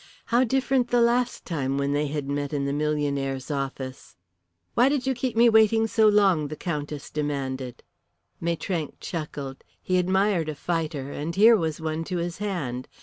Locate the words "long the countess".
6.07-7.11